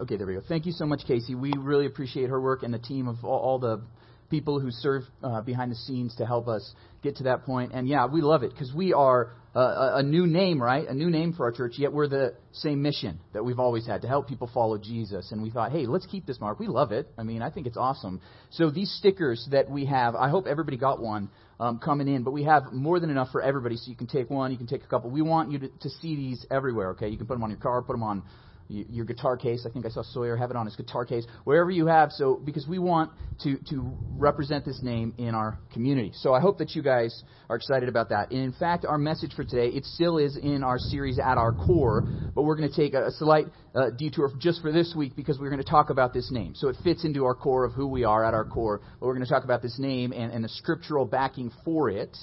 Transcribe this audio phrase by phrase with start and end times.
[0.00, 0.42] Okay, there we go.
[0.48, 1.34] Thank you so much, Casey.
[1.34, 3.82] We really appreciate her work and the team of all, all the
[4.28, 7.72] people who serve uh, behind the scenes to help us get to that point.
[7.72, 10.88] And yeah, we love it because we are a new name, right?
[10.88, 14.02] A new name for our church, yet we're the same mission that we've always had
[14.02, 15.30] to help people follow Jesus.
[15.30, 16.58] And we thought, hey, let's keep this mark.
[16.58, 17.08] We love it.
[17.16, 18.20] I mean, I think it's awesome.
[18.50, 21.30] So these stickers that we have, I hope everybody got one
[21.60, 23.76] um, coming in, but we have more than enough for everybody.
[23.76, 25.10] So you can take one, you can take a couple.
[25.10, 27.08] We want you to, to see these everywhere, okay?
[27.08, 28.24] You can put them on your car, put them on
[28.68, 29.66] your guitar case.
[29.68, 31.26] I think I saw Sawyer have it on his guitar case.
[31.44, 33.10] Wherever you have, so because we want
[33.42, 36.12] to to represent this name in our community.
[36.14, 38.30] So I hope that you guys are excited about that.
[38.30, 41.52] And in fact, our message for today it still is in our series at our
[41.52, 42.02] core,
[42.34, 45.50] but we're going to take a, slight uh, detour just for this week because we're
[45.50, 46.54] going to talk about this name.
[46.54, 48.80] So it fits into our core of who we are at our core.
[48.98, 52.16] But we're going to talk about this name and, and the scriptural backing for it.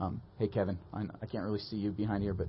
[0.00, 2.48] Um, hey, Kevin, I, I can't really see you behind here, but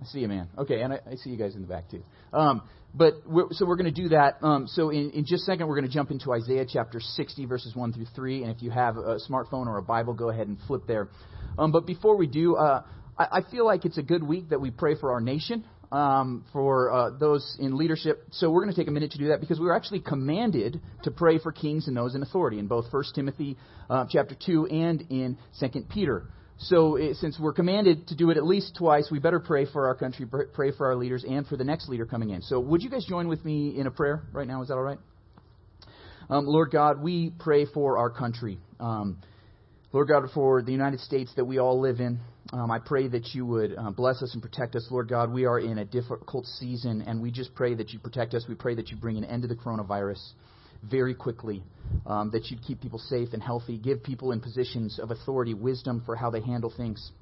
[0.00, 0.48] I see you, man.
[0.56, 2.02] Okay, and I, I, see you guys in the back too.
[2.32, 2.62] Um,
[2.94, 4.38] but we're, so we're going to do that.
[4.42, 7.44] Um, so in, in, just a second, we're going to jump into Isaiah chapter 60,
[7.44, 8.42] verses 1 through 3.
[8.42, 11.08] And if you have a smartphone or a Bible, go ahead and flip there.
[11.58, 12.82] Um, but before we do, uh,
[13.18, 16.44] I, I, feel like it's a good week that we pray for our nation, um,
[16.52, 18.26] for uh, those in leadership.
[18.30, 20.80] So we're going to take a minute to do that because we were actually commanded
[21.02, 23.56] to pray for kings and those in authority in both 1 Timothy
[23.88, 26.26] uh, chapter 2 and in 2 Peter.
[26.62, 29.88] So, it, since we're commanded to do it at least twice, we better pray for
[29.88, 32.42] our country, pray for our leaders, and for the next leader coming in.
[32.42, 34.60] So, would you guys join with me in a prayer right now?
[34.60, 34.98] Is that all right?
[36.28, 38.58] Um, Lord God, we pray for our country.
[38.78, 39.18] Um,
[39.92, 42.20] Lord God, for the United States that we all live in,
[42.52, 44.86] um, I pray that you would uh, bless us and protect us.
[44.90, 48.34] Lord God, we are in a difficult season, and we just pray that you protect
[48.34, 48.44] us.
[48.46, 50.20] We pray that you bring an end to the coronavirus
[50.82, 51.62] very quickly,
[52.06, 56.02] um, that you'd keep people safe and healthy, give people in positions of authority wisdom
[56.04, 57.12] for how they handle things.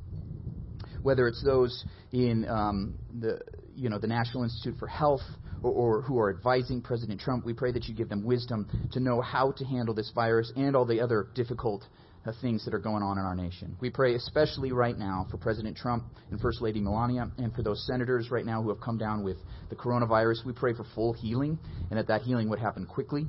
[1.03, 3.41] Whether it's those in um, the
[3.75, 5.23] you know the National Institute for Health
[5.63, 9.01] or, or who are advising President Trump, we pray that you give them wisdom to
[9.01, 11.85] know how to handle this virus and all the other difficult
[12.27, 13.77] uh, things that are going on in our nation.
[13.81, 17.87] We pray especially right now for President Trump and First Lady Melania and for those
[17.87, 19.37] senators right now who have come down with
[19.71, 20.45] the coronavirus.
[20.45, 21.59] We pray for full healing
[21.91, 23.27] and that that healing would happen quickly.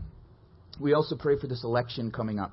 [0.80, 2.52] We also pray for this election coming up.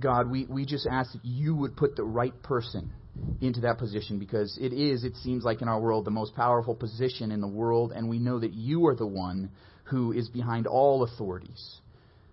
[0.00, 2.92] God, we, we just ask that you would put the right person
[3.40, 6.74] into that position because it is, it seems like in our world, the most powerful
[6.74, 9.50] position in the world, and we know that you are the one
[9.84, 11.80] who is behind all authorities.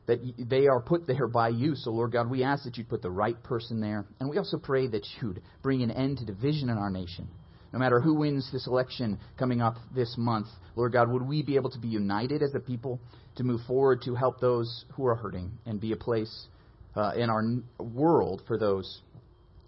[0.07, 1.75] That they are put there by you.
[1.75, 4.05] So, Lord God, we ask that you'd put the right person there.
[4.19, 7.29] And we also pray that you'd bring an end to division in our nation.
[7.73, 11.55] No matter who wins this election coming up this month, Lord God, would we be
[11.55, 12.99] able to be united as a people
[13.35, 16.47] to move forward to help those who are hurting and be a place
[16.95, 17.43] uh, in our
[17.79, 19.01] world for those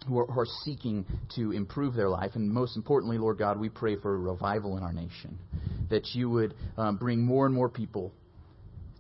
[0.08, 1.04] who are, who are, seeking
[1.36, 2.32] to improve their life.
[2.36, 5.40] And most importantly, Lord God, we pray for a revival in our nation,
[5.90, 8.14] that you would um, bring more and more people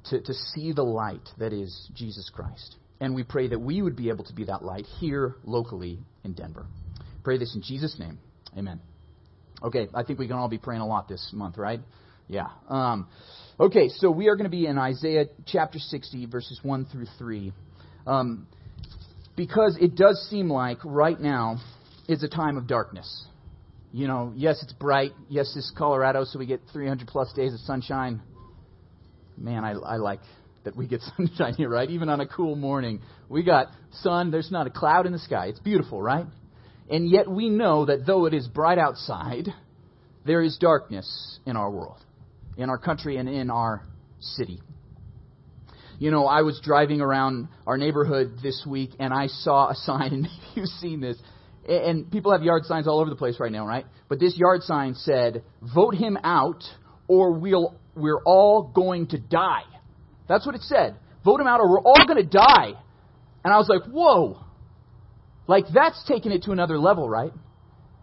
[0.09, 2.75] to, to see the light that is Jesus Christ.
[2.99, 6.33] And we pray that we would be able to be that light here locally in
[6.33, 6.65] Denver.
[7.23, 8.17] Pray this in Jesus' name.
[8.57, 8.79] Amen.
[9.63, 11.79] Okay, I think we can all be praying a lot this month, right?
[12.27, 12.47] Yeah.
[12.69, 13.07] Um,
[13.59, 17.53] okay, so we are going to be in Isaiah chapter 60, verses 1 through 3.
[18.05, 18.47] Um,
[19.35, 21.57] because it does seem like right now
[22.07, 23.25] is a time of darkness.
[23.91, 25.11] You know, yes, it's bright.
[25.29, 28.21] Yes, it's Colorado, so we get 300 plus days of sunshine.
[29.37, 30.19] Man, I, I like
[30.63, 31.89] that we get sunshine here, right?
[31.89, 33.01] Even on a cool morning.
[33.29, 33.67] We got
[34.01, 35.47] sun, there's not a cloud in the sky.
[35.47, 36.25] It's beautiful, right?
[36.89, 39.47] And yet we know that though it is bright outside,
[40.25, 42.05] there is darkness in our world
[42.57, 43.83] in our country and in our
[44.19, 44.61] city.
[45.97, 50.01] You know, I was driving around our neighborhood this week and I saw a sign,
[50.13, 51.17] and maybe you've seen this.
[51.67, 53.85] And people have yard signs all over the place right now, right?
[54.07, 55.43] But this yard sign said,
[55.73, 56.63] "Vote him out,
[57.07, 59.63] or we'll we're all going to die."
[60.27, 60.95] That's what it said.
[61.23, 62.73] Vote him out, or we're all going to die.
[63.43, 64.44] And I was like, "Whoa!"
[65.47, 67.31] Like that's taking it to another level, right?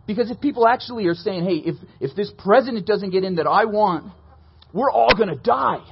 [0.06, 3.46] Because if people actually are saying, "Hey, if if this president doesn't get in that
[3.46, 4.12] I want,
[4.72, 5.84] we're all going to die.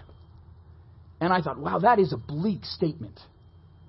[1.21, 3.21] And I thought, wow, that is a bleak statement.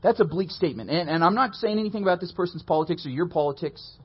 [0.03, 0.89] That's a bleak statement.
[0.89, 3.97] And, and I'm not saying anything about this person's politics or your politics,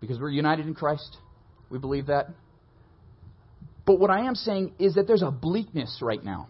[0.00, 1.18] because we're united in Christ.
[1.68, 2.28] We believe that.
[3.84, 6.48] But what I am saying is that there's a bleakness right now.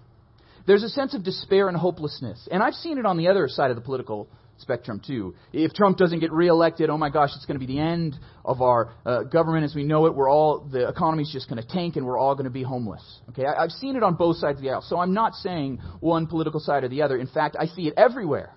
[0.66, 2.48] There's a sense of despair and hopelessness.
[2.52, 4.28] And I've seen it on the other side of the political
[4.60, 5.34] spectrum too.
[5.52, 8.62] If Trump doesn't get reelected, oh my gosh, it's going to be the end of
[8.62, 10.14] our uh, government as we know it.
[10.14, 13.02] We're all the economy's just going to tank, and we're all going to be homeless.
[13.30, 14.82] Okay, I, I've seen it on both sides of the aisle.
[14.82, 17.16] So I'm not saying one political side or the other.
[17.16, 18.54] In fact, I see it everywhere.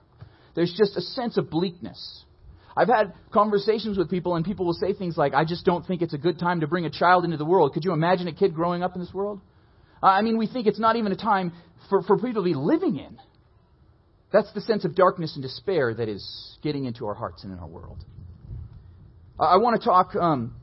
[0.55, 2.23] There's just a sense of bleakness.
[2.75, 6.01] I've had conversations with people, and people will say things like, "I just don't think
[6.01, 8.33] it's a good time to bring a child into the world." Could you imagine a
[8.33, 9.41] kid growing up in this world?
[10.01, 11.53] I mean, we think it's not even a time
[11.89, 13.17] for, for people to be living in.
[14.33, 17.59] That's the sense of darkness and despair that is getting into our hearts and in
[17.59, 18.03] our world.
[19.39, 20.55] I want to talk um,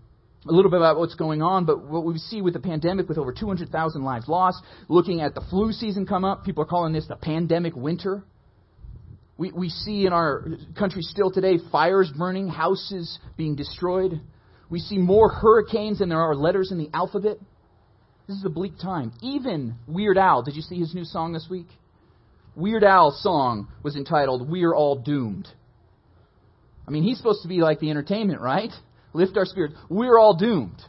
[0.46, 3.16] a little bit about what's going on, but what we see with the pandemic, with
[3.16, 4.58] over 200,000 lives lost,
[4.88, 8.24] looking at the flu season come up, people are calling this the pandemic winter.
[9.38, 10.46] We, we see in our
[10.76, 14.20] country still today fires burning, houses being destroyed.
[14.68, 17.38] We see more hurricanes than there are letters in the alphabet.
[18.26, 19.12] This is a bleak time.
[19.22, 21.66] Even Weird Al, did you see his new song this week?
[22.56, 25.48] Weird Al's song was entitled We're All Doomed.
[26.86, 28.72] I mean, he's supposed to be like the entertainment, right?
[29.12, 29.74] Lift our spirits.
[29.88, 30.82] We're all doomed.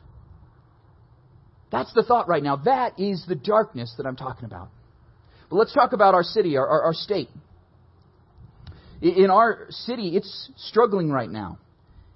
[1.71, 2.57] That's the thought right now.
[2.57, 4.69] That is the darkness that I'm talking about.
[5.49, 7.29] But let's talk about our city, our, our, our state.
[9.01, 11.59] In our city, it's struggling right now.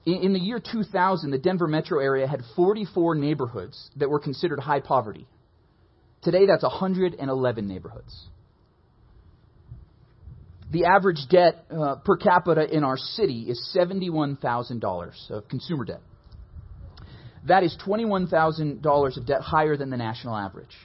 [0.05, 4.79] In the year 2000, the Denver metro area had 44 neighborhoods that were considered high
[4.79, 5.27] poverty.
[6.21, 8.27] Today, that's 111 neighborhoods.
[10.71, 16.01] The average debt uh, per capita in our city is $71,000 of consumer debt.
[17.47, 20.75] That is $21,000 of debt higher than the national average.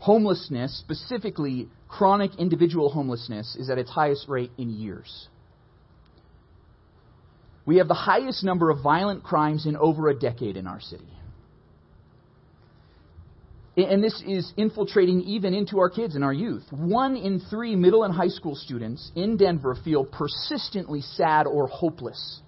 [0.00, 5.28] Homelessness, specifically chronic individual homelessness, is at its highest rate in years.
[7.64, 11.08] We have the highest number of violent crimes in over a decade in our city.
[13.76, 16.64] And this is infiltrating even into our kids and our youth.
[16.70, 22.40] One in three middle and high school students in Denver feel persistently sad or hopeless.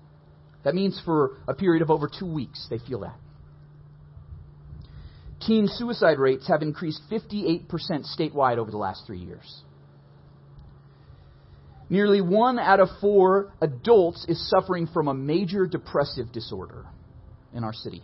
[0.64, 3.16] That means for a period of over two weeks, they feel that.
[5.46, 7.68] Teen suicide rates have increased 58%
[8.18, 9.62] statewide over the last three years.
[11.88, 16.86] Nearly one out of four adults is suffering from a major depressive disorder
[17.52, 18.02] in our city.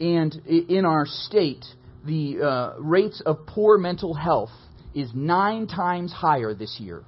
[0.00, 1.64] And in our state,
[2.06, 4.52] the uh, rates of poor mental health
[4.94, 7.02] is nine times higher this year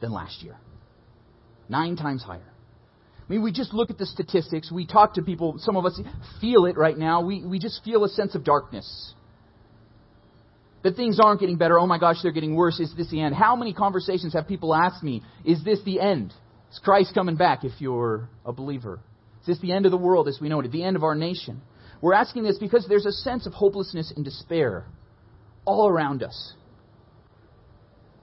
[0.00, 0.56] than last year.
[1.68, 2.40] Nine times higher.
[2.40, 4.72] I mean, we just look at the statistics.
[4.72, 5.56] We talk to people.
[5.58, 6.00] Some of us
[6.40, 7.22] feel it right now.
[7.22, 9.14] We, we just feel a sense of darkness.
[10.82, 11.78] That things aren't getting better.
[11.78, 12.80] Oh my gosh, they're getting worse.
[12.80, 13.34] Is this the end?
[13.34, 16.32] How many conversations have people asked me, is this the end?
[16.72, 18.98] Is Christ coming back if you're a believer?
[19.42, 20.72] Is this the end of the world as we know it?
[20.72, 21.60] The end of our nation?
[22.00, 24.86] We're asking this because there's a sense of hopelessness and despair
[25.64, 26.54] all around us.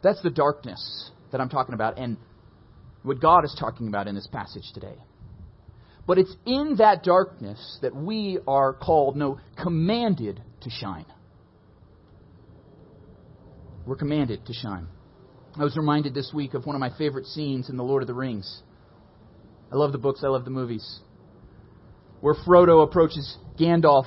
[0.01, 2.18] That's the darkness that I'm talking about and
[3.03, 4.95] what God is talking about in this passage today.
[6.07, 11.06] But it's in that darkness that we are called, no, commanded to shine.
[13.85, 14.88] We're commanded to shine.
[15.59, 18.07] I was reminded this week of one of my favorite scenes in The Lord of
[18.07, 18.62] the Rings.
[19.71, 21.00] I love the books, I love the movies.
[22.21, 24.05] Where Frodo approaches Gandalf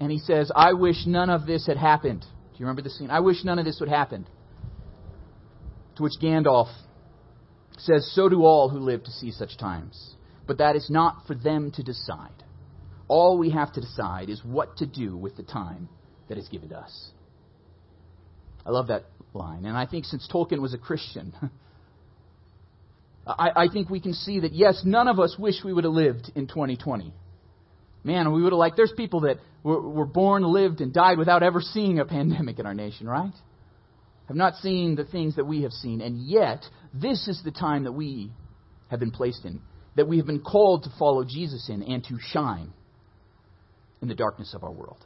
[0.00, 2.22] and he says, I wish none of this had happened.
[2.22, 3.10] Do you remember the scene?
[3.10, 4.26] I wish none of this would happen.
[5.96, 6.72] To which Gandalf
[7.78, 10.16] says, So do all who live to see such times.
[10.46, 12.30] But that is not for them to decide.
[13.08, 15.88] All we have to decide is what to do with the time
[16.28, 17.10] that is given to us.
[18.64, 19.04] I love that
[19.34, 19.64] line.
[19.64, 21.32] And I think since Tolkien was a Christian,
[23.26, 25.92] I, I, think we can see that, yes, none of us wish we would have
[25.92, 27.12] lived in 2020.
[28.04, 31.42] Man, we would have liked, there's people that were, were born, lived, and died without
[31.42, 33.32] ever seeing a pandemic in our nation, right?
[34.28, 36.00] Have not seen the things that we have seen.
[36.00, 38.32] And yet, this is the time that we
[38.88, 39.60] have been placed in,
[39.96, 42.72] that we have been called to follow Jesus in and to shine
[44.00, 45.04] in the darkness of our world.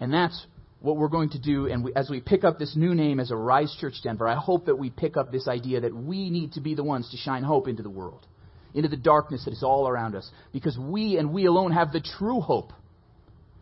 [0.00, 0.46] And that's
[0.80, 3.30] what we're going to do, and we, as we pick up this new name as
[3.30, 6.60] Arise Church Denver, I hope that we pick up this idea that we need to
[6.60, 8.26] be the ones to shine hope into the world
[8.74, 10.28] into the darkness that is all around us.
[10.52, 12.72] Because we and we alone have the true hope.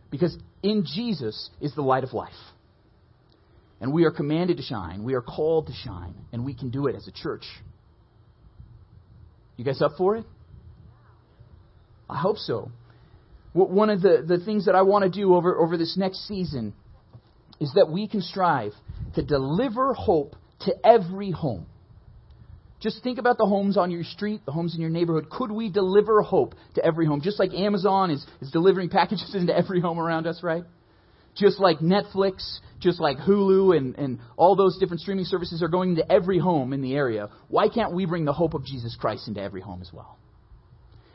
[0.09, 2.33] Because in Jesus is the light of life.
[3.79, 5.03] And we are commanded to shine.
[5.03, 6.15] We are called to shine.
[6.31, 7.43] And we can do it as a church.
[9.57, 10.25] You guys up for it?
[12.09, 12.71] I hope so.
[13.53, 16.73] One of the, the things that I want to do over, over this next season
[17.59, 18.73] is that we can strive
[19.15, 21.67] to deliver hope to every home.
[22.83, 25.29] Just think about the homes on your street, the homes in your neighborhood.
[25.29, 27.21] Could we deliver hope to every home?
[27.21, 30.65] Just like Amazon is, is delivering packages into every home around us, right?
[31.33, 35.91] Just like Netflix, just like Hulu and, and all those different streaming services are going
[35.91, 37.29] into every home in the area.
[37.47, 40.17] Why can't we bring the hope of Jesus Christ into every home as well?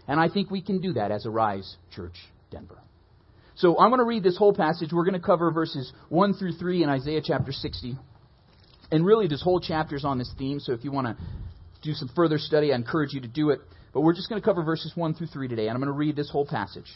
[0.09, 2.17] And I think we can do that as Arise Church
[2.51, 2.79] Denver.
[3.57, 4.89] So I'm going to read this whole passage.
[4.91, 7.99] We're going to cover verses 1 through 3 in Isaiah chapter 60.
[8.91, 11.25] And really, this whole chapter is on this theme, so if you want to
[11.83, 13.61] do some further study, I encourage you to do it.
[13.93, 15.99] But we're just going to cover verses 1 through 3 today, and I'm going to
[15.99, 16.91] read this whole passage.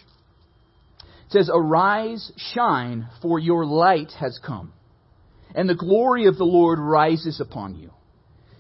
[1.00, 4.72] It says, Arise, shine, for your light has come,
[5.54, 7.90] and the glory of the Lord rises upon you.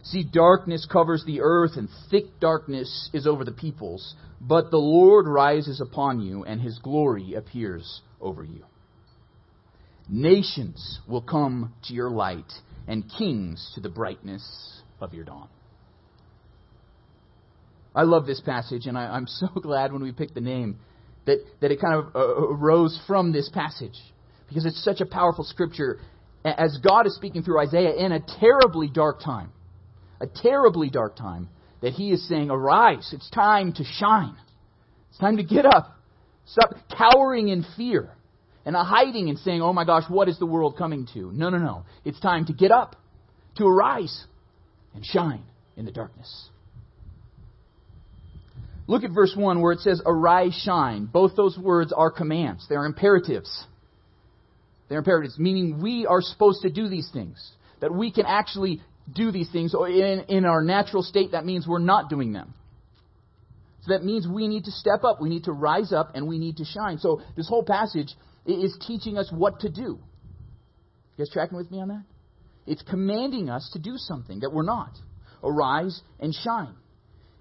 [0.04, 4.14] See, darkness covers the earth, and thick darkness is over the peoples.
[4.40, 8.64] But the Lord rises upon you, and his glory appears over you.
[10.08, 12.52] Nations will come to your light,
[12.88, 15.48] and kings to the brightness of your dawn.
[17.94, 20.78] I love this passage, and I, am so glad when we picked the name
[21.26, 23.98] that, that it kind of uh, arose from this passage
[24.48, 26.00] because it's such a powerful scripture
[26.44, 29.52] as God is speaking through Isaiah in a terribly dark time
[30.22, 31.48] a terribly dark time,
[31.82, 34.36] that he is saying, Arise, it's time to shine.
[35.10, 35.98] It's time to get up.
[36.46, 38.08] Stop cowering in fear
[38.64, 41.32] and hiding and saying, Oh my gosh, what is the world coming to?
[41.32, 41.84] No, no, no.
[42.04, 42.96] It's time to get up,
[43.56, 44.24] to arise,
[44.94, 45.42] and shine
[45.76, 46.48] in the darkness.
[48.86, 51.06] Look at verse 1 where it says, Arise, shine.
[51.06, 53.66] Both those words are commands, they are imperatives.
[54.88, 57.52] They're imperatives, meaning we are supposed to do these things.
[57.80, 59.74] That we can actually do these things.
[59.74, 62.52] In, in our natural state, that means we're not doing them.
[63.82, 66.38] So that means we need to step up, we need to rise up, and we
[66.38, 66.98] need to shine.
[66.98, 68.14] So this whole passage
[68.46, 69.98] is teaching us what to do.
[71.16, 72.04] You guys tracking with me on that?
[72.66, 74.92] It's commanding us to do something that we're not.
[75.42, 76.74] Arise and shine.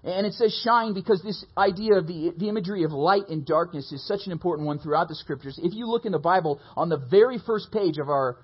[0.04, 3.92] And it says shine because this idea of the, the imagery of light and darkness
[3.92, 5.60] is such an important one throughout the scriptures.
[5.62, 8.38] If you look in the Bible, on the very first page of our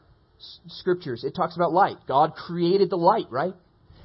[0.69, 1.97] scriptures, it talks about light.
[2.07, 3.55] God created the light, right?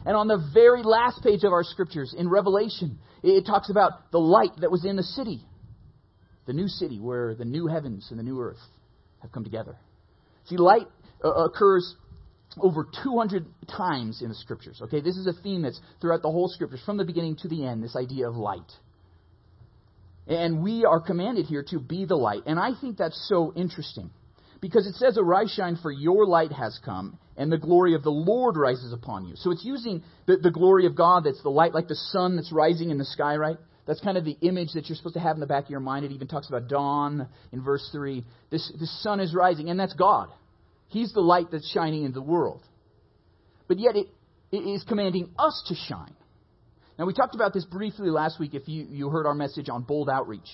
[0.05, 4.19] And on the very last page of our scriptures, in Revelation, it talks about the
[4.19, 5.45] light that was in the city,
[6.47, 8.59] the new city where the new heavens and the new earth
[9.21, 9.77] have come together.
[10.45, 10.87] See, light
[11.23, 11.95] uh, occurs
[12.59, 14.79] over 200 times in the scriptures.
[14.81, 17.65] Okay, this is a theme that's throughout the whole scriptures, from the beginning to the
[17.65, 18.71] end, this idea of light.
[20.27, 22.43] And we are commanded here to be the light.
[22.45, 24.09] And I think that's so interesting.
[24.61, 28.11] Because it says, Arise, shine, for your light has come, and the glory of the
[28.11, 29.35] Lord rises upon you.
[29.35, 32.51] So it's using the, the glory of God that's the light, like the sun that's
[32.51, 33.57] rising in the sky, right?
[33.85, 35.81] That's kind of the image that you're supposed to have in the back of your
[35.81, 36.05] mind.
[36.05, 38.23] It even talks about dawn in verse 3.
[38.49, 40.29] This, this sun is rising, and that's God.
[40.93, 42.61] He's the light that's shining in the world.
[43.67, 44.07] But yet it,
[44.51, 46.15] it is commanding us to shine.
[46.97, 49.81] Now, we talked about this briefly last week if you, you heard our message on
[49.81, 50.47] bold outreach.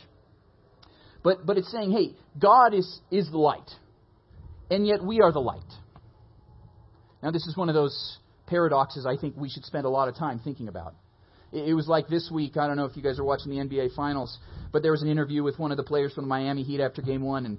[1.21, 3.69] But, but it's saying, hey, God is, is the light
[4.69, 5.61] and yet we are the light.
[7.21, 8.17] Now, this is one of those
[8.47, 10.95] paradoxes I think we should spend a lot of time thinking about.
[11.51, 13.95] It was like this week, I don't know if you guys are watching the NBA
[13.95, 14.37] Finals,
[14.71, 17.01] but there was an interview with one of the players from the Miami Heat after
[17.01, 17.57] game one, and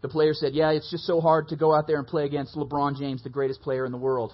[0.00, 2.54] the player said, Yeah, it's just so hard to go out there and play against
[2.54, 4.32] LeBron James, the greatest player in the world.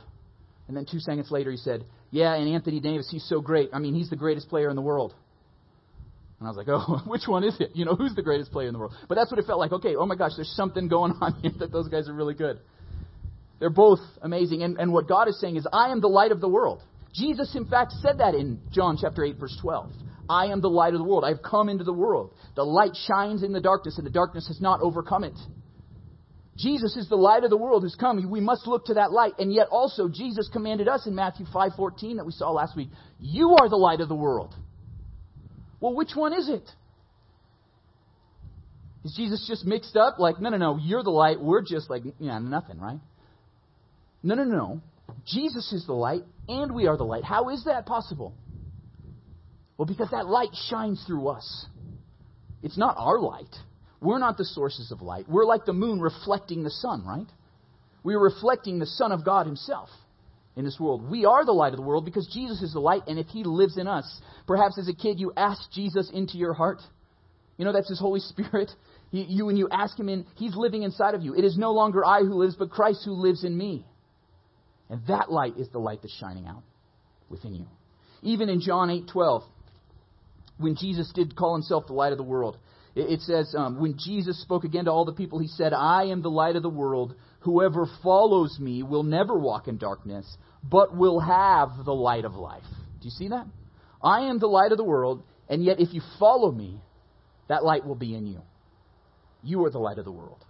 [0.68, 3.70] And then two seconds later, he said, Yeah, and Anthony Davis, he's so great.
[3.72, 5.14] I mean, he's the greatest player in the world.
[6.38, 7.70] And I was like, oh, which one is it?
[7.74, 8.94] You know, who's the greatest player in the world?
[9.08, 9.72] But that's what it felt like.
[9.72, 12.58] Okay, oh my gosh, there's something going on here that those guys are really good.
[13.60, 14.62] They're both amazing.
[14.62, 16.82] And, and what God is saying is, I am the light of the world.
[17.14, 19.92] Jesus, in fact, said that in John chapter 8, verse 12.
[20.28, 21.24] I am the light of the world.
[21.24, 22.34] I have come into the world.
[22.56, 25.38] The light shines in the darkness, and the darkness has not overcome it.
[26.56, 28.30] Jesus is the light of the world who's come.
[28.30, 29.32] We must look to that light.
[29.38, 33.56] And yet also, Jesus commanded us in Matthew 5.14 that we saw last week, You
[33.60, 34.54] are the light of the world.
[35.80, 36.68] Well, which one is it?
[39.04, 40.18] Is Jesus just mixed up?
[40.18, 41.40] Like, no, no, no, you're the light.
[41.40, 43.00] We're just like, yeah, nothing, right?
[44.22, 44.80] No, no, no.
[45.26, 47.22] Jesus is the light, and we are the light.
[47.24, 48.34] How is that possible?
[49.76, 51.66] Well, because that light shines through us.
[52.62, 53.54] It's not our light.
[54.04, 55.24] We're not the sources of light.
[55.28, 57.26] We're like the moon reflecting the sun, right?
[58.02, 59.88] We're reflecting the Son of God Himself
[60.56, 61.10] in this world.
[61.10, 63.44] We are the light of the world because Jesus is the light, and if He
[63.44, 66.82] lives in us, perhaps as a kid you asked Jesus into your heart.
[67.56, 68.70] You know, that's His Holy Spirit.
[69.10, 71.34] You, when you ask Him in, He's living inside of you.
[71.34, 73.86] It is no longer I who lives, but Christ who lives in me.
[74.90, 76.62] And that light is the light that's shining out
[77.30, 77.66] within you.
[78.22, 79.42] Even in John 8 12,
[80.58, 82.58] when Jesus did call Himself the light of the world,
[82.94, 86.22] it, says, um, when Jesus spoke again to all the people, He said, I am
[86.22, 87.14] the light of the world.
[87.40, 90.26] Whoever follows me will never walk in darkness,
[90.62, 92.62] but will have the light of life.
[93.00, 93.46] Do you see that?
[94.02, 96.80] I am the light of the world, and yet if you follow me,
[97.48, 98.42] that light will be in you.
[99.42, 100.44] You are the light of the world.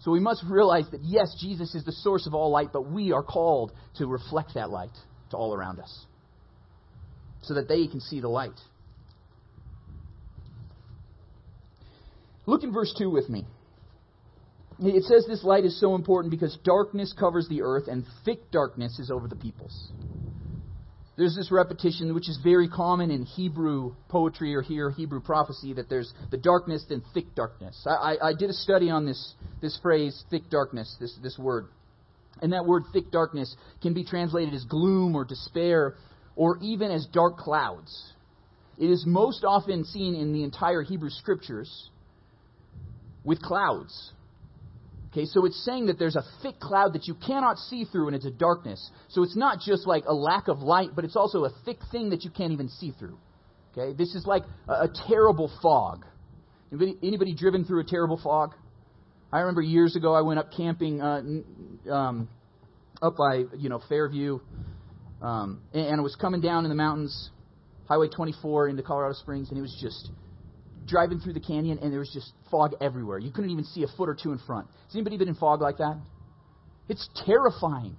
[0.00, 3.12] So we must realize that yes, Jesus is the source of all light, but we
[3.12, 4.96] are called to reflect that light
[5.30, 6.06] to all around us
[7.42, 8.58] so that they can see the light.
[12.46, 13.46] Look in verse 2 with me.
[14.82, 18.98] It says this light is so important because darkness covers the earth and thick darkness
[18.98, 19.90] is over the peoples.
[21.18, 25.90] there's this repetition which is very common in Hebrew poetry or here Hebrew prophecy that
[25.90, 27.86] there's the darkness and thick darkness.
[27.86, 31.66] I, I, I, did a study on this this phrase thick darkness, this this word,
[32.40, 35.94] and that word thick darkness can be translated as gloom or despair,
[36.36, 38.14] or even as dark clouds.
[38.78, 41.89] It is most often seen in the entire Hebrew scriptures
[43.24, 44.12] with clouds.
[45.12, 48.14] Okay, so it's saying that there's a thick cloud that you cannot see through and
[48.14, 48.90] it's a darkness.
[49.08, 52.10] So it's not just like a lack of light, but it's also a thick thing
[52.10, 53.18] that you can't even see through.
[53.72, 56.04] Okay, this is like a, a terrible fog.
[56.70, 58.54] Anybody, anybody, driven through a terrible fog?
[59.32, 61.22] I remember years ago I went up camping uh,
[61.92, 62.28] um,
[63.02, 64.38] up by you know Fairview,
[65.22, 67.30] um, and, and I was coming down in the mountains,
[67.88, 70.10] Highway 24 into Colorado Springs, and it was just
[70.86, 73.18] driving through the canyon and there was just fog everywhere.
[73.18, 74.66] You couldn't even see a foot or two in front.
[74.86, 76.00] Has anybody been in fog like that?
[76.88, 77.96] It's terrifying.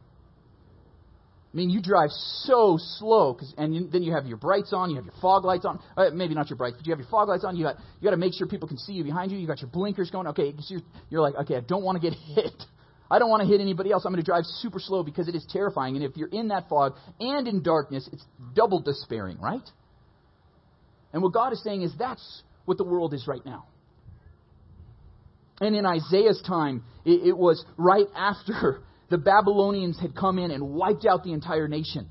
[1.54, 4.90] I mean, you drive so slow, cause, and you, then you have your brights on,
[4.90, 5.80] you have your fog lights on.
[5.98, 7.58] Uh, maybe not your brights, but you have your fog lights on.
[7.58, 9.38] You got you got to make sure people can see you behind you.
[9.38, 10.28] You got your blinkers going.
[10.28, 12.64] Okay, you're, you're like, okay, I don't want to get hit.
[13.10, 14.06] I don't want to hit anybody else.
[14.06, 15.98] I'm going to drive super slow because it is terrifying.
[15.98, 18.24] And if you're in that fog and in darkness, it's
[18.54, 19.70] double despairing, right?
[21.12, 23.65] And what God is saying is that's what the world is right now.
[25.60, 30.72] And in Isaiah's time, it, it was right after the Babylonians had come in and
[30.72, 32.10] wiped out the entire nation,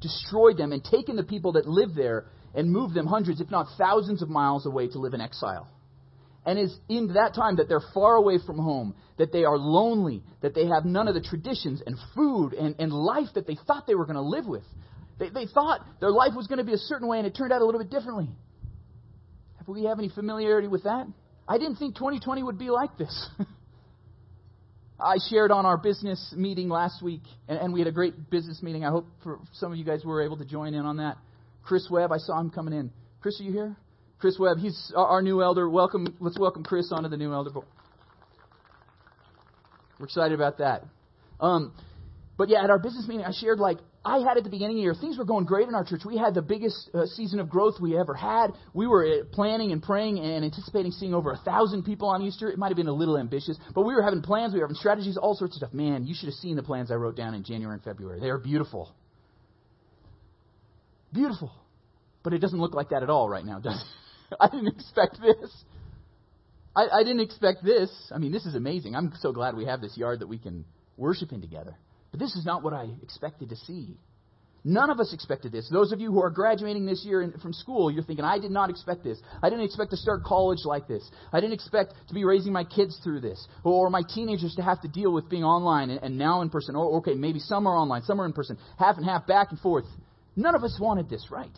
[0.00, 3.66] destroyed them, and taken the people that lived there and moved them hundreds, if not
[3.78, 5.68] thousands of miles away to live in exile.
[6.46, 10.22] And it's in that time that they're far away from home, that they are lonely,
[10.42, 13.86] that they have none of the traditions and food and, and life that they thought
[13.86, 14.62] they were going to live with.
[15.18, 17.52] They, they thought their life was going to be a certain way, and it turned
[17.52, 18.30] out a little bit differently.
[19.66, 21.06] Do we have any familiarity with that?
[21.48, 23.28] I didn't think 2020 would be like this.
[25.00, 28.62] I shared on our business meeting last week, and, and, we had a great business
[28.62, 28.84] meeting.
[28.84, 31.18] I hope for some of you guys were able to join in on that.
[31.64, 32.90] Chris Webb, I saw him coming in.
[33.20, 33.76] Chris, are you here?
[34.18, 35.68] Chris Webb, he's our, our new elder.
[35.68, 36.16] Welcome.
[36.18, 37.50] Let's welcome Chris onto the new elder.
[37.50, 37.66] Board.
[39.98, 40.84] We're excited about that.
[41.40, 41.74] Um,
[42.38, 44.78] but yeah, at our business meeting, I shared like I had at the beginning of
[44.78, 46.02] the year, things were going great in our church.
[46.06, 48.52] We had the biggest uh, season of growth we ever had.
[48.72, 52.48] We were uh, planning and praying and anticipating seeing over a thousand people on Easter.
[52.48, 54.76] It might have been a little ambitious, but we were having plans, we were having
[54.76, 55.74] strategies, all sorts of stuff.
[55.74, 58.20] Man, you should have seen the plans I wrote down in January and February.
[58.20, 58.94] They are beautiful.
[61.12, 61.50] Beautiful.
[62.22, 64.36] But it doesn't look like that at all right now, does it?
[64.40, 65.64] I didn't expect this.
[66.76, 67.90] I, I didn't expect this.
[68.14, 68.94] I mean, this is amazing.
[68.94, 70.64] I'm so glad we have this yard that we can
[70.96, 71.76] worship in together.
[72.10, 73.96] But this is not what I expected to see.
[74.68, 75.68] None of us expected this.
[75.70, 78.50] Those of you who are graduating this year in, from school, you're thinking, I did
[78.50, 79.20] not expect this.
[79.40, 81.08] I didn't expect to start college like this.
[81.32, 83.46] I didn't expect to be raising my kids through this.
[83.62, 86.74] Or my teenagers to have to deal with being online and, and now in person.
[86.74, 88.58] Or, okay, maybe some are online, some are in person.
[88.76, 89.84] Half and half, back and forth.
[90.34, 91.56] None of us wanted this, right?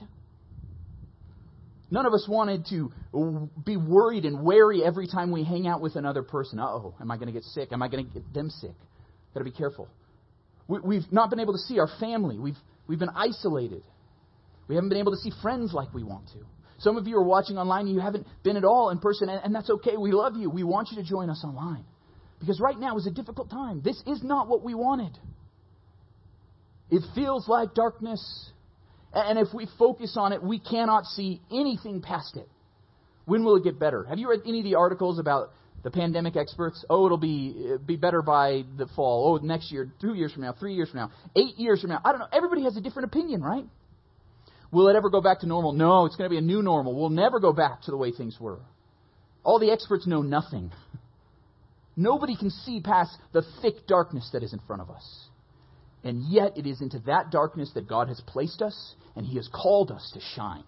[1.90, 2.92] None of us wanted to
[3.64, 6.60] be worried and wary every time we hang out with another person.
[6.60, 7.72] oh, am I going to get sick?
[7.72, 8.74] Am I going to get them sick?
[9.32, 9.88] Got to be careful.
[10.68, 12.38] We, have not been able to see our family.
[12.38, 13.82] We've, we've been isolated.
[14.68, 16.40] We haven't been able to see friends like we want to.
[16.78, 19.42] Some of you are watching online and you haven't been at all in person, and,
[19.42, 19.96] and that's okay.
[19.96, 20.50] We love you.
[20.50, 21.84] We want you to join us online.
[22.38, 23.80] Because right now is a difficult time.
[23.82, 25.18] This is not what we wanted.
[26.90, 28.50] It feels like darkness.
[29.12, 32.48] And if we focus on it, we cannot see anything past it.
[33.24, 34.04] When will it get better?
[34.04, 35.50] Have you read any of the articles about
[35.82, 39.38] the pandemic experts, oh, it'll be uh, be better by the fall.
[39.40, 42.00] Oh, next year, two years from now, three years from now, eight years from now.
[42.04, 42.28] I don't know.
[42.32, 43.64] Everybody has a different opinion, right?
[44.70, 45.72] Will it ever go back to normal?
[45.72, 46.94] No, it's going to be a new normal.
[46.94, 48.58] We'll never go back to the way things were.
[49.42, 50.72] All the experts know nothing.
[51.96, 55.28] Nobody can see past the thick darkness that is in front of us.
[56.04, 59.48] And yet, it is into that darkness that God has placed us, and He has
[59.48, 60.64] called us to shine.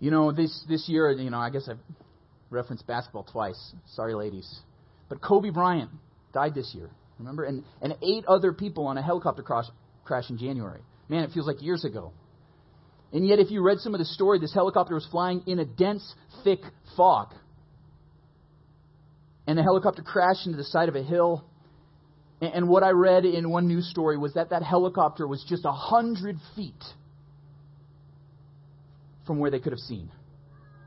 [0.00, 1.78] You know, this, this year, you know, I guess I've
[2.50, 3.74] referenced basketball twice.
[3.94, 4.60] Sorry, ladies.
[5.08, 5.90] But Kobe Bryant
[6.32, 7.44] died this year, remember?
[7.44, 9.66] And, and eight other people on a helicopter crash,
[10.04, 10.80] crash in January.
[11.08, 12.12] Man, it feels like years ago.
[13.12, 15.64] And yet, if you read some of the story, this helicopter was flying in a
[15.64, 16.60] dense, thick
[16.96, 17.32] fog.
[19.46, 21.44] And the helicopter crashed into the side of a hill.
[22.40, 25.72] And what I read in one news story was that that helicopter was just a
[25.72, 26.82] hundred feet
[29.26, 30.10] from where they could have seen,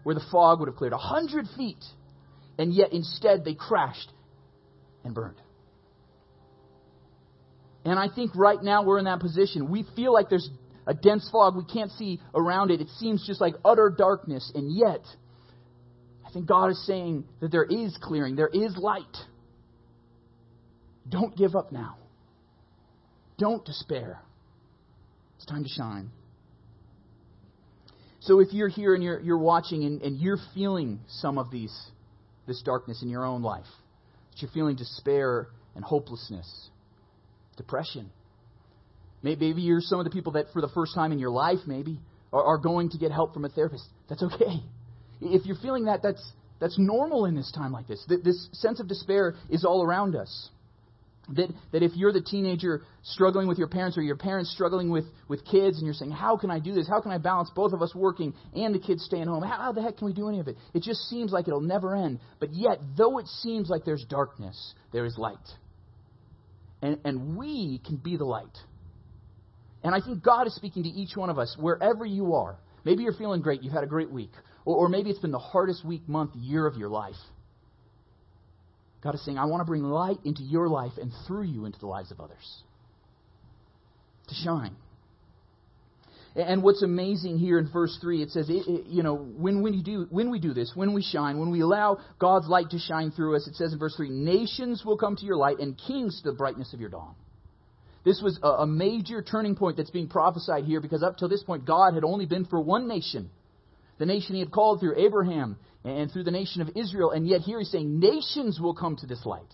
[0.04, 0.94] where the fog would have cleared.
[0.94, 1.84] A hundred feet.
[2.60, 4.12] And yet instead they crashed
[5.04, 5.40] and burned.
[7.86, 9.70] And I think right now we're in that position.
[9.70, 10.50] We feel like there's
[10.86, 11.56] a dense fog.
[11.56, 12.82] We can't see around it.
[12.82, 14.52] It seems just like utter darkness.
[14.56, 15.02] And yet,
[16.26, 19.06] I think God is saying that there is clearing, there is light.
[21.08, 21.98] Don't give up now.
[23.38, 24.20] Don't despair.
[25.38, 26.12] It's time to shine.
[28.28, 31.74] So if you're here and you're, you're watching and, and you're feeling some of these,
[32.46, 33.66] this darkness in your own life,
[34.32, 36.70] that you're feeling despair and hopelessness,
[37.56, 38.10] depression,
[39.24, 42.00] maybe you're some of the people that for the first time in your life maybe
[42.34, 43.86] are, are going to get help from a therapist.
[44.10, 44.62] That's okay.
[45.22, 48.06] If you're feeling that, that's, that's normal in this time like this.
[48.08, 50.50] This sense of despair is all around us.
[51.36, 55.04] That, that if you're the teenager struggling with your parents or your parents struggling with,
[55.28, 56.88] with kids and you're saying, How can I do this?
[56.88, 59.44] How can I balance both of us working and the kids staying home?
[59.44, 60.56] How, how the heck can we do any of it?
[60.74, 62.20] It just seems like it'll never end.
[62.40, 65.36] But yet, though it seems like there's darkness, there is light.
[66.82, 68.58] And, and we can be the light.
[69.84, 72.58] And I think God is speaking to each one of us, wherever you are.
[72.84, 74.32] Maybe you're feeling great, you've had a great week.
[74.66, 77.16] Or, or maybe it's been the hardest week, month, year of your life.
[79.02, 81.80] God is saying, I want to bring light into your life and through you into
[81.80, 82.64] the lives of others.
[84.30, 84.76] To shine.
[86.36, 89.74] And what's amazing here in verse 3, it says, it, it, you know, when, when,
[89.74, 92.80] you do, when we do this, when we shine, when we allow God's light to
[92.80, 95.76] shine through us, it says in verse 3, nations will come to your light and
[95.88, 97.16] kings to the brightness of your dawn.
[98.06, 101.44] This was a, a major turning point that's being prophesied here because up till this
[101.44, 103.32] point, God had only been for one nation.
[103.98, 107.12] The nation he had called through Abraham and through the nation of Israel.
[107.12, 109.54] And yet here he's saying nations will come to this light.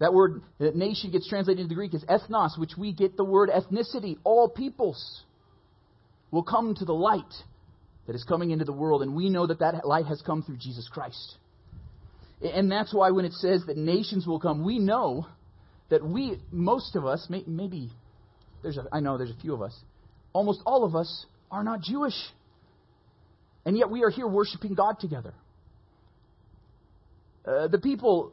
[0.00, 3.24] That word that nation gets translated into the Greek as ethnos, which we get the
[3.24, 4.18] word ethnicity.
[4.24, 5.22] All peoples
[6.30, 7.32] will come to the light
[8.06, 9.02] that is coming into the world.
[9.02, 11.36] And we know that that light has come through Jesus Christ.
[12.42, 15.26] And that's why when it says that nations will come, we know
[15.88, 17.90] that we, most of us, maybe
[18.62, 19.74] there's a, I know there's a few of us,
[20.32, 22.14] almost all of us are not Jewish.
[23.64, 25.34] And yet we are here worshiping God together.
[27.46, 28.32] Uh, the people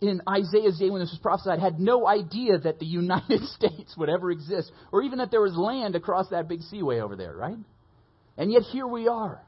[0.00, 4.08] in Isaiah's day when this was prophesied had no idea that the United States would
[4.08, 7.56] ever exist, or even that there was land across that big seaway over there, right?
[8.36, 9.40] And yet here we are.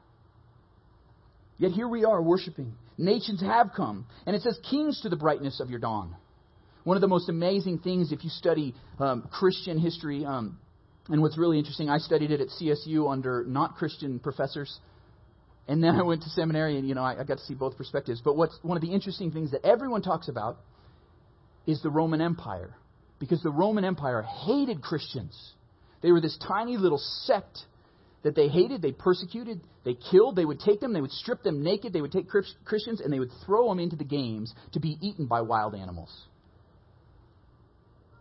[1.57, 2.73] Yet here we are worshiping.
[2.97, 4.05] Nations have come.
[4.25, 6.15] And it says, Kings to the brightness of your dawn.
[6.83, 10.57] One of the most amazing things, if you study um, Christian history, um,
[11.09, 14.79] and what's really interesting, I studied it at CSU under not Christian professors.
[15.67, 17.77] And then I went to seminary, and you know, I, I got to see both
[17.77, 18.21] perspectives.
[18.23, 20.57] But what's one of the interesting things that everyone talks about
[21.65, 22.73] is the Roman Empire,
[23.19, 25.53] because the Roman Empire hated Christians.
[26.01, 27.59] They were this tiny little sect
[28.23, 31.63] that they hated, they persecuted, they killed, they would take them, they would strip them
[31.63, 34.97] naked, they would take Christians, and they would throw them into the games to be
[35.01, 36.25] eaten by wild animals.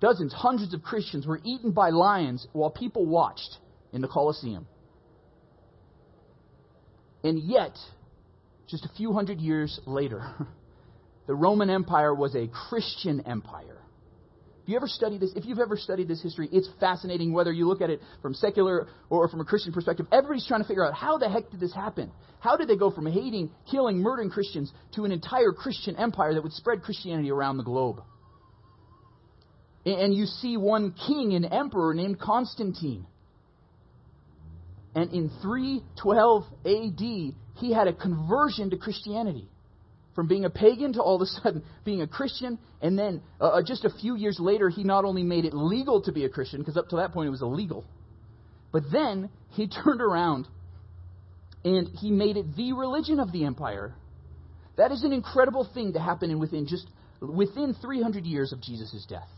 [0.00, 3.58] Dozens, hundreds of Christians were eaten by lions while people watched
[3.92, 4.66] in the Colosseum.
[7.26, 7.76] And yet,
[8.68, 10.32] just a few hundred years later,
[11.26, 13.78] the Roman Empire was a Christian empire.
[14.62, 17.66] If you ever study this, if you've ever studied this history, it's fascinating whether you
[17.66, 20.06] look at it from secular or from a Christian perspective.
[20.12, 22.12] Everybody's trying to figure out how the heck did this happen?
[22.38, 26.44] How did they go from hating, killing, murdering Christians to an entire Christian empire that
[26.44, 28.02] would spread Christianity around the globe?
[29.84, 33.06] And you see one king, an emperor named Constantine
[34.96, 39.46] and in 312 AD, he had a conversion to Christianity.
[40.14, 42.58] From being a pagan to all of a sudden being a Christian.
[42.80, 46.00] And then uh, uh just a few years later, he not only made it legal
[46.02, 47.84] to be a Christian, because up to that point it was illegal,
[48.72, 50.48] but then he turned around
[51.62, 53.94] and he made it the religion of the empire.
[54.78, 56.86] That is an incredible thing to happen in within just
[57.20, 59.28] within 300 years of Jesus' death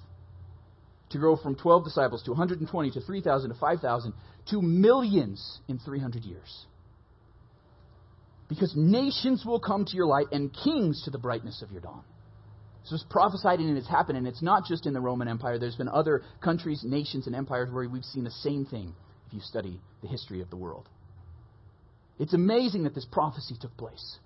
[1.10, 4.12] to grow from 12 disciples to 120 to 3,000 to 5,000
[4.50, 6.66] to millions in 300 years.
[8.48, 12.02] Because nations will come to your light and kings to the brightness of your dawn.
[12.84, 15.58] So it's prophesied and it's happened, and it's not just in the Roman Empire.
[15.58, 18.94] There's been other countries, nations, and empires where we've seen the same thing
[19.26, 20.88] if you study the history of the world.
[22.18, 24.18] It's amazing that this prophecy took place.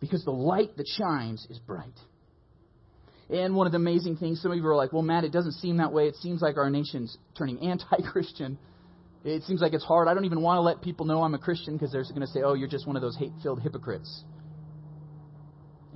[0.00, 1.92] Because the light that shines is bright.
[3.32, 5.52] And one of the amazing things, some of you are like, well, Matt, it doesn't
[5.52, 6.06] seem that way.
[6.06, 8.58] It seems like our nation's turning anti Christian.
[9.24, 10.06] It seems like it's hard.
[10.06, 12.26] I don't even want to let people know I'm a Christian because they're going to
[12.26, 14.24] say, oh, you're just one of those hate filled hypocrites.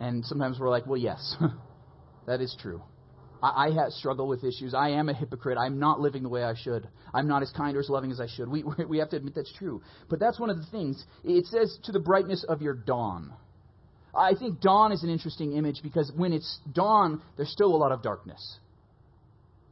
[0.00, 1.36] And sometimes we're like, well, yes,
[2.26, 2.82] that is true.
[3.42, 4.72] I, I struggle with issues.
[4.74, 5.58] I am a hypocrite.
[5.58, 6.88] I'm not living the way I should.
[7.12, 8.48] I'm not as kind or as loving as I should.
[8.48, 9.82] We, we have to admit that's true.
[10.08, 11.04] But that's one of the things.
[11.24, 13.34] It says, to the brightness of your dawn.
[14.16, 17.92] I think dawn is an interesting image because when it's dawn, there's still a lot
[17.92, 18.58] of darkness.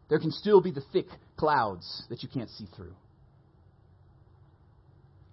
[0.08, 2.94] There can still be the thick clouds that you can't see through.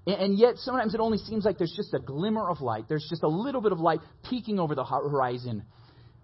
[0.07, 2.85] And yet, sometimes it only seems like there's just a glimmer of light.
[2.89, 5.63] There's just a little bit of light peeking over the horizon.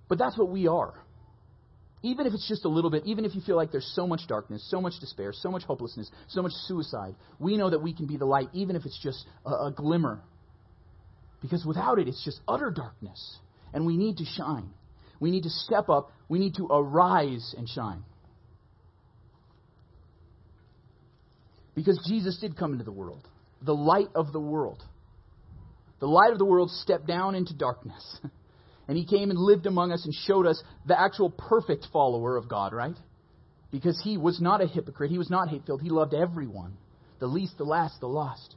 [0.08, 0.93] But that's what we are.
[2.02, 4.21] Even if it's just a little bit, even if you feel like there's so much
[4.28, 8.08] darkness, so much despair, so much hopelessness, so much suicide, we know that we can
[8.08, 10.21] be the light, even if it's just a, a glimmer.
[11.41, 13.38] Because without it, it's just utter darkness.
[13.73, 14.69] And we need to shine.
[15.19, 16.12] We need to step up.
[16.30, 18.04] We need to arise and shine.
[21.76, 23.28] Because Jesus did come into the world,
[23.62, 24.84] the light of the world.
[26.00, 28.19] The light of the world stepped down into darkness.
[28.88, 32.47] And he came and lived among us and showed us the actual perfect follower of
[32.47, 32.95] God, right?
[33.69, 35.12] Because he was not a hypocrite.
[35.12, 35.82] He was not hate filled.
[35.82, 36.78] He loved everyone
[37.19, 38.56] the least, the last, the lost.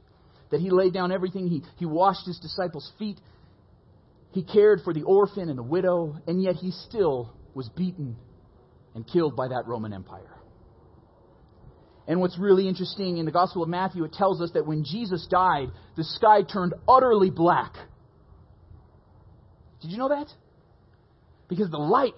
[0.51, 1.47] That he laid down everything.
[1.47, 3.19] He, he washed his disciples' feet.
[4.31, 6.17] He cared for the orphan and the widow.
[6.27, 8.15] And yet he still was beaten
[8.95, 10.37] and killed by that Roman Empire.
[12.07, 15.27] And what's really interesting in the Gospel of Matthew, it tells us that when Jesus
[15.29, 17.75] died, the sky turned utterly black
[19.81, 20.27] did you know that?
[21.49, 22.13] Because the light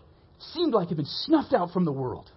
[0.53, 2.29] seemed like it had been snuffed out from the world.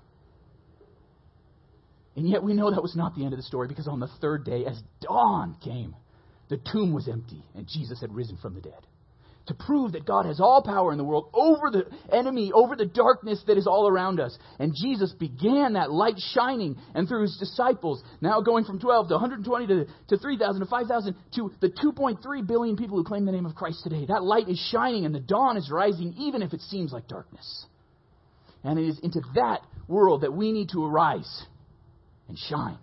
[2.16, 4.08] And yet we know that was not the end of the story because on the
[4.20, 5.94] third day, as dawn came,
[6.48, 8.86] the tomb was empty and Jesus had risen from the dead
[9.46, 12.86] to prove that God has all power in the world over the enemy, over the
[12.86, 14.36] darkness that is all around us.
[14.58, 19.14] And Jesus began that light shining, and through his disciples, now going from 12 to
[19.14, 23.46] 120 to, to 3,000 to 5,000 to the 2.3 billion people who claim the name
[23.46, 24.04] of Christ today.
[24.06, 27.66] That light is shining, and the dawn is rising, even if it seems like darkness.
[28.64, 31.44] And it is into that world that we need to arise
[32.28, 32.78] and shine.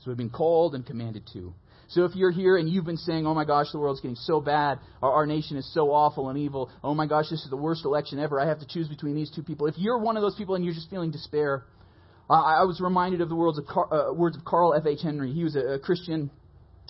[0.00, 1.52] So we've been called and commanded to.
[1.88, 4.40] So if you're here and you've been saying, oh my gosh, the world's getting so
[4.40, 7.56] bad, our, our nation is so awful and evil, oh my gosh, this is the
[7.56, 9.66] worst election ever, I have to choose between these two people.
[9.66, 11.64] If you're one of those people and you're just feeling despair,
[12.28, 14.98] I was reminded of the words of, Car- uh, words of Carl F.H.
[15.00, 15.32] Henry.
[15.32, 16.30] He was a, a Christian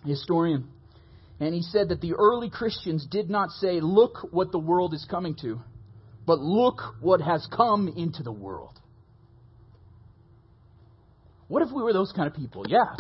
[0.07, 0.69] historian.
[1.41, 5.07] And he said that the early Christians did not say, look what the world is
[5.11, 5.61] coming to,
[6.27, 8.81] but look what has come into the world.
[11.49, 12.65] What if we were those kind of people?
[12.69, 12.97] Yeah,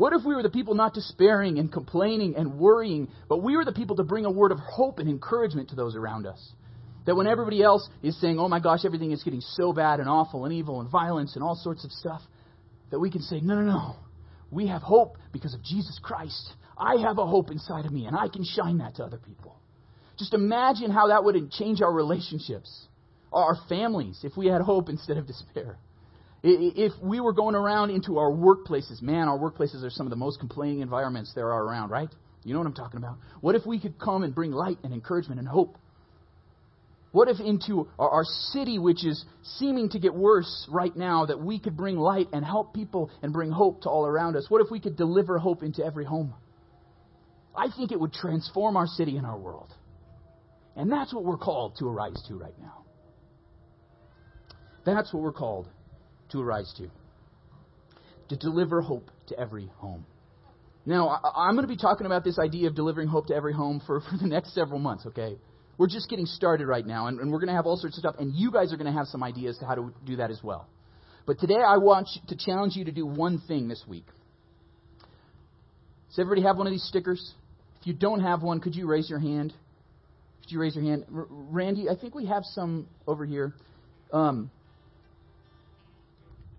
[0.00, 3.66] what if we were the people not despairing and complaining and worrying, but we were
[3.66, 6.54] the people to bring a word of hope and encouragement to those around us?
[7.04, 10.08] That when everybody else is saying, oh my gosh, everything is getting so bad and
[10.08, 12.22] awful and evil and violence and all sorts of stuff,
[12.90, 13.96] that we can say, no, no, no.
[14.50, 16.50] We have hope because of Jesus Christ.
[16.78, 19.60] I have a hope inside of me, and I can shine that to other people.
[20.18, 22.86] Just imagine how that would change our relationships,
[23.34, 25.76] our families, if we had hope instead of despair.
[26.42, 30.16] If we were going around into our workplaces, man, our workplaces are some of the
[30.16, 32.08] most complaining environments there are around, right?
[32.44, 33.18] You know what I'm talking about.
[33.42, 35.76] What if we could come and bring light and encouragement and hope?
[37.12, 41.58] What if into our, city, which is seeming to get worse right now, that we
[41.58, 44.46] could bring light and help people and bring hope to all around us?
[44.48, 46.32] What if we could deliver hope into every home?
[47.54, 49.74] I think it would transform our city and our world.
[50.76, 52.84] And that's what we're called to arise to right now.
[54.86, 55.68] That's what we're called
[56.30, 56.90] to arise to.
[58.28, 60.06] To deliver hope to every home.
[60.86, 63.52] Now, I, am going to be talking about this idea of delivering hope to every
[63.52, 65.36] home for, for the next several months, okay?
[65.78, 68.00] We're just getting started right now, and, and we're going to have all sorts of
[68.00, 70.30] stuff, and you guys are going to have some ideas to how to do that
[70.30, 70.68] as well.
[71.26, 74.06] But today, I want to challenge you to do one thing this week.
[76.08, 77.34] Does everybody have one of these stickers?
[77.80, 79.54] If you don't have one, could you raise your hand?
[80.42, 81.06] Could you raise your hand?
[81.14, 83.54] R- Randy, I think we have some over here.
[84.12, 84.50] Um,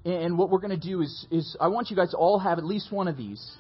[0.04, 2.58] and what we're going to do is, is I want you guys to all have
[2.58, 3.52] at least one of these.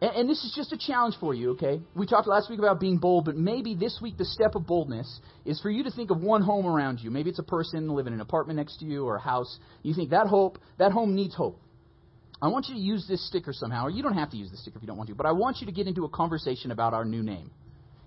[0.00, 1.80] And, and this is just a challenge for you, okay?
[1.94, 5.20] We talked last week about being bold, but maybe this week the step of boldness
[5.44, 7.10] is for you to think of one home around you.
[7.10, 9.58] Maybe it's a person living in an apartment next to you or a house.
[9.82, 11.60] You think that hope, that home needs hope.
[12.42, 14.56] I want you to use this sticker somehow, or you don't have to use the
[14.56, 16.72] sticker if you don't want to, but I want you to get into a conversation
[16.72, 17.50] about our new name.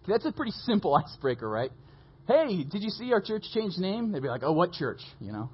[0.03, 1.71] Okay, that's a pretty simple icebreaker, right?
[2.27, 4.11] Hey, did you see our church change name?
[4.11, 4.99] They'd be like, oh, what church?
[5.21, 5.49] You know?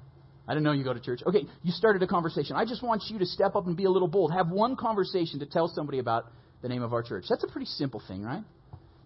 [0.46, 1.20] I didn't know you go to church.
[1.26, 2.56] Okay, you started a conversation.
[2.56, 4.32] I just want you to step up and be a little bold.
[4.32, 6.26] Have one conversation to tell somebody about
[6.60, 7.24] the name of our church.
[7.28, 8.42] That's a pretty simple thing, right?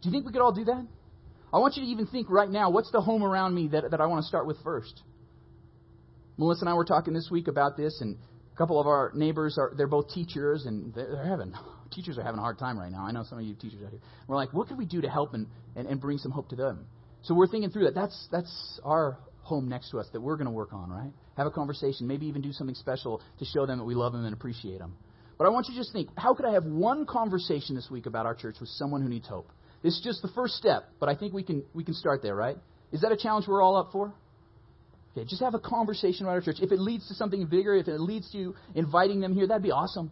[0.03, 0.87] Do you think we could all do that?
[1.53, 4.01] I want you to even think right now what's the home around me that, that
[4.01, 5.03] I want to start with first?
[6.37, 8.17] Melissa and I were talking this week about this, and
[8.55, 11.53] a couple of our neighbors are they're both teachers, and they're, they're having
[11.93, 13.05] teachers are having a hard time right now.
[13.05, 14.01] I know some of you teachers out here.
[14.27, 16.57] We're like, what can we do to help and, and, and bring some hope to
[16.57, 16.87] them?
[17.23, 17.95] So we're thinking through that.
[17.95, 21.11] That's that's our home next to us that we're going to work on, right?
[21.37, 24.25] Have a conversation, maybe even do something special to show them that we love them
[24.25, 24.95] and appreciate them.
[25.39, 28.07] But I want you to just think how could I have one conversation this week
[28.07, 29.49] about our church with someone who needs hope?
[29.83, 32.35] This is just the first step, but I think we can, we can start there,
[32.35, 32.57] right?
[32.93, 34.13] Is that a challenge we're all up for?
[35.13, 36.57] Okay, just have a conversation about our church.
[36.61, 39.71] If it leads to something bigger, if it leads to inviting them here, that'd be
[39.71, 40.11] awesome.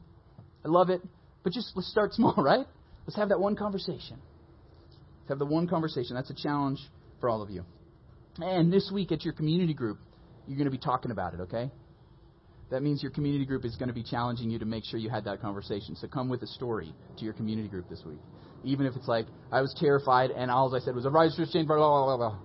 [0.64, 1.00] I love it.
[1.42, 2.66] But just let's start small, right?
[3.06, 4.18] Let's have that one conversation.
[5.20, 6.14] Let's have the one conversation.
[6.14, 6.78] That's a challenge
[7.20, 7.64] for all of you.
[8.38, 9.98] And this week at your community group,
[10.46, 11.70] you're going to be talking about it, okay?
[12.70, 15.08] That means your community group is going to be challenging you to make sure you
[15.08, 15.94] had that conversation.
[15.96, 18.18] So come with a story to your community group this week.
[18.64, 21.46] Even if it's like, I was terrified and all I said was, a rise to
[21.50, 22.38] change, blah, blah, blah, blah.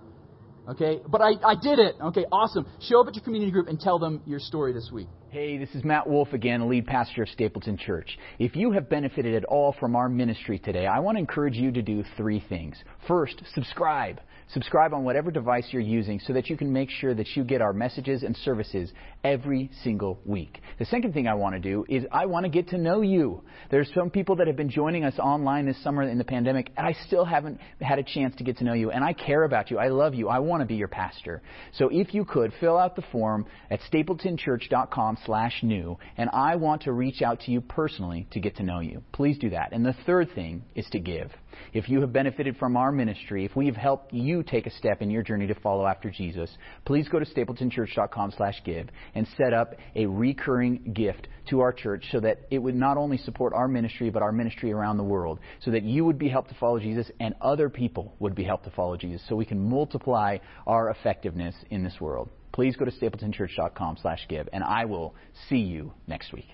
[0.74, 1.00] Okay?
[1.08, 1.96] But I, I did it.
[2.00, 2.66] Okay, awesome.
[2.80, 5.08] Show up at your community group and tell them your story this week.
[5.32, 8.18] Hey, this is Matt Wolf again, lead pastor of Stapleton Church.
[8.38, 11.72] If you have benefited at all from our ministry today, I want to encourage you
[11.72, 12.76] to do three things.
[13.08, 14.20] First, subscribe.
[14.52, 17.62] Subscribe on whatever device you're using so that you can make sure that you get
[17.62, 18.92] our messages and services
[19.24, 20.60] every single week.
[20.78, 23.42] The second thing I want to do is I want to get to know you.
[23.70, 26.86] There's some people that have been joining us online this summer in the pandemic, and
[26.86, 28.90] I still haven't had a chance to get to know you.
[28.90, 29.78] And I care about you.
[29.78, 30.28] I love you.
[30.28, 31.40] I want to be your pastor.
[31.78, 36.82] So if you could, fill out the form at stapletonchurch.com slash new, and I want
[36.82, 39.02] to reach out to you personally to get to know you.
[39.12, 39.72] Please do that.
[39.72, 41.30] And the third thing is to give.
[41.72, 45.10] If you have benefited from our ministry, if we've helped you take a step in
[45.10, 46.50] your journey to follow after Jesus,
[46.84, 52.04] please go to stapletonchurch.com slash give and set up a recurring gift to our church
[52.10, 55.40] so that it would not only support our ministry, but our ministry around the world,
[55.60, 58.64] so that you would be helped to follow Jesus and other people would be helped
[58.64, 62.30] to follow Jesus, so we can multiply our effectiveness in this world.
[62.52, 65.14] Please go to stapletonchurch.com slash give, and I will
[65.48, 66.48] see you next week.